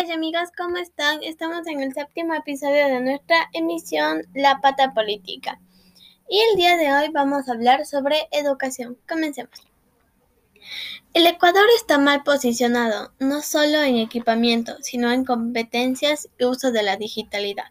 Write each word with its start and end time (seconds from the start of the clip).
Amigas 0.00 0.14
y 0.14 0.16
amigas, 0.16 0.50
¿cómo 0.56 0.78
están? 0.78 1.22
Estamos 1.22 1.66
en 1.66 1.80
el 1.82 1.92
séptimo 1.92 2.32
episodio 2.32 2.86
de 2.86 3.00
nuestra 3.02 3.50
emisión 3.52 4.22
La 4.32 4.58
Pata 4.62 4.94
Política. 4.94 5.60
Y 6.26 6.40
el 6.40 6.56
día 6.56 6.78
de 6.78 6.90
hoy 6.90 7.10
vamos 7.12 7.46
a 7.46 7.52
hablar 7.52 7.84
sobre 7.84 8.26
educación. 8.30 8.96
Comencemos. 9.06 9.52
El 11.12 11.26
Ecuador 11.26 11.66
está 11.76 11.98
mal 11.98 12.22
posicionado, 12.22 13.12
no 13.18 13.42
solo 13.42 13.82
en 13.82 13.96
equipamiento, 13.96 14.74
sino 14.80 15.12
en 15.12 15.26
competencias 15.26 16.30
y 16.38 16.46
uso 16.46 16.72
de 16.72 16.82
la 16.82 16.96
digitalidad, 16.96 17.70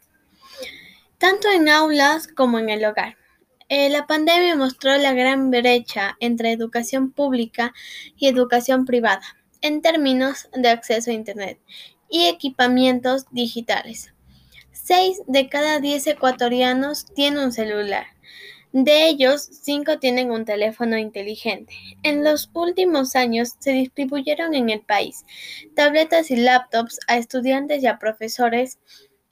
tanto 1.18 1.50
en 1.50 1.68
aulas 1.68 2.28
como 2.28 2.60
en 2.60 2.70
el 2.70 2.86
hogar. 2.86 3.18
Eh, 3.70 3.90
la 3.90 4.06
pandemia 4.06 4.56
mostró 4.56 4.96
la 4.98 5.14
gran 5.14 5.50
brecha 5.50 6.16
entre 6.20 6.52
educación 6.52 7.12
pública 7.12 7.74
y 8.18 8.28
educación 8.28 8.86
privada 8.86 9.24
en 9.62 9.82
términos 9.82 10.48
de 10.54 10.70
acceso 10.70 11.10
a 11.10 11.16
Internet 11.16 11.60
y 12.10 12.26
equipamientos 12.26 13.26
digitales. 13.32 14.14
Seis 14.72 15.22
de 15.28 15.50
cada 15.50 15.80
diez 15.80 16.08
ecuatorianos 16.08 17.06
tienen 17.14 17.44
un 17.44 17.52
celular. 17.52 18.08
De 18.72 19.08
ellos, 19.08 19.50
cinco 19.64 19.98
tienen 19.98 20.30
un 20.30 20.46
teléfono 20.46 20.98
inteligente. 20.98 21.74
En 22.04 22.24
los 22.24 22.52
últimos 22.54 23.16
años 23.16 23.56
se 23.60 23.72
distribuyeron 23.72 24.54
en 24.54 24.70
el 24.70 24.82
país 24.82 25.26
tabletas 25.76 26.30
y 26.30 26.36
laptops 26.36 27.00
a 27.08 27.18
estudiantes 27.18 27.82
y 27.82 27.88
a 27.88 27.98
profesores 27.98 28.78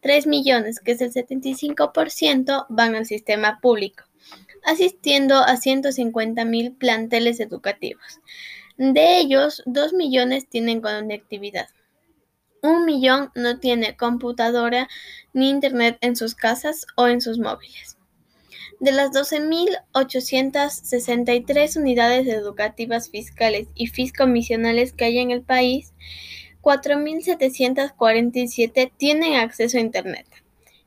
3 0.00 0.26
millones, 0.26 0.80
que 0.80 0.90
es 0.92 1.00
el 1.00 1.12
75%, 1.12 2.66
van 2.68 2.96
al 2.96 3.06
sistema 3.06 3.60
público, 3.60 4.02
asistiendo 4.64 5.36
a 5.36 5.54
150.000 5.54 6.76
planteles 6.76 7.38
educativos. 7.38 8.18
De 8.76 9.18
ellos, 9.18 9.62
2 9.66 9.92
millones 9.92 10.48
tienen 10.48 10.80
conectividad. 10.80 11.68
Un 12.62 12.84
millón 12.84 13.30
no 13.36 13.60
tiene 13.60 13.96
computadora 13.96 14.88
ni 15.32 15.48
internet 15.48 15.96
en 16.00 16.16
sus 16.16 16.34
casas 16.34 16.86
o 16.96 17.06
en 17.06 17.20
sus 17.20 17.38
móviles. 17.38 17.98
De 18.80 18.92
las 18.92 19.10
12.863 19.10 21.76
unidades 21.76 22.26
educativas 22.26 23.10
fiscales 23.10 23.68
y 23.74 23.88
fiscomisionales 23.88 24.92
que 24.92 25.06
hay 25.06 25.18
en 25.18 25.30
el 25.30 25.42
país, 25.42 25.92
4.747 26.62 28.92
tienen 28.96 29.34
acceso 29.34 29.78
a 29.78 29.80
Internet. 29.80 30.26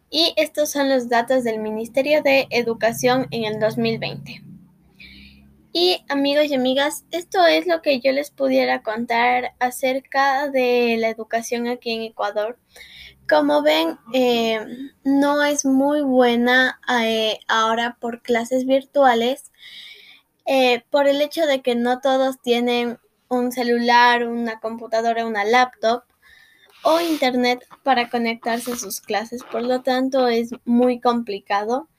Y 0.10 0.34
estos 0.38 0.72
son 0.72 0.88
los 0.88 1.10
datos 1.10 1.44
del 1.44 1.60
Ministerio 1.60 2.24
de 2.24 2.48
Educación 2.50 3.28
en 3.32 3.44
el 3.44 3.60
2020. 3.60 4.45
Y 5.78 6.06
amigos 6.08 6.46
y 6.46 6.54
amigas, 6.54 7.04
esto 7.12 7.46
es 7.46 7.68
lo 7.68 7.82
que 7.82 8.00
yo 8.00 8.14
les 8.14 8.32
pudiera 8.32 8.82
contar 8.82 9.56
acerca 9.60 10.48
de 10.48 10.96
la 10.98 11.10
educación 11.10 11.68
aquí 11.68 11.92
en 11.92 12.04
Ecuador. 12.04 12.58
Como 13.28 13.62
ven, 13.62 13.98
eh, 14.14 14.66
no 15.04 15.44
es 15.44 15.66
muy 15.66 16.00
buena 16.00 16.80
eh, 17.04 17.40
ahora 17.50 17.98
por 18.00 18.22
clases 18.22 18.66
virtuales, 18.66 19.52
eh, 20.46 20.86
por 20.92 21.10
el 21.10 21.22
hecho 21.22 21.46
de 21.46 21.62
que 21.62 21.76
no 21.76 22.00
todos 22.00 22.42
tienen 22.42 22.98
un 23.28 23.52
celular, 23.52 24.30
una 24.30 24.62
computadora, 24.62 25.26
una 25.26 25.44
laptop 25.44 26.04
o 26.84 27.02
internet 27.02 27.68
para 27.84 28.10
conectarse 28.10 28.72
a 28.72 28.78
sus 28.78 29.02
clases. 29.02 29.44
Por 29.44 29.64
lo 29.64 29.82
tanto, 29.82 30.30
es 30.30 30.52
muy 30.64 31.02
complicado 31.02 31.90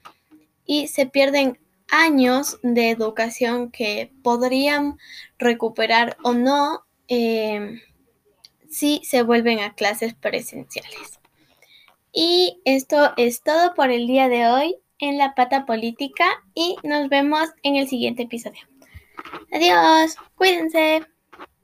y 0.65 0.89
se 0.89 1.05
pierden 1.05 1.59
años 1.91 2.59
de 2.63 2.91
educación 2.91 3.71
que 3.71 4.13
podrían 4.23 4.99
recuperar 5.39 6.17
o 6.23 6.33
no 6.33 6.85
si 7.09 9.01
se 9.05 9.23
vuelven 9.23 9.61
a 9.61 9.75
clases 9.75 10.15
presenciales. 10.15 11.21
Y 12.13 12.61
esto 12.65 13.13
es 13.17 13.43
todo 13.43 13.75
por 13.75 13.91
el 13.91 14.07
día 14.07 14.29
de 14.29 14.47
hoy 14.49 14.77
en 14.99 15.19
la 15.19 15.35
pata 15.35 15.67
política 15.67 16.25
y 16.55 16.77
nos 16.83 17.09
vemos 17.09 17.49
en 17.63 17.77
el 17.77 17.89
siguiente 17.89 18.23
episodio. 18.23 18.63
Adiós, 19.53 20.17
cuídense. 20.35 21.07